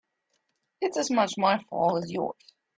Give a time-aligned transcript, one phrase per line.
[0.81, 2.53] It's as much my fault as yours.